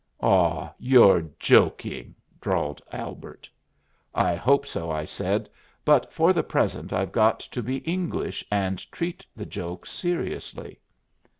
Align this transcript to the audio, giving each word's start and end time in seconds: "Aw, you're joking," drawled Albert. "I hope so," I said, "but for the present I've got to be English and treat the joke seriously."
"Aw, 0.23 0.71
you're 0.79 1.29
joking," 1.37 2.15
drawled 2.41 2.81
Albert. 2.91 3.47
"I 4.15 4.33
hope 4.33 4.65
so," 4.65 4.89
I 4.89 5.05
said, 5.05 5.47
"but 5.85 6.11
for 6.11 6.33
the 6.33 6.41
present 6.41 6.91
I've 6.91 7.11
got 7.11 7.39
to 7.41 7.61
be 7.61 7.77
English 7.87 8.43
and 8.51 8.79
treat 8.91 9.23
the 9.35 9.45
joke 9.45 9.85
seriously." 9.85 10.79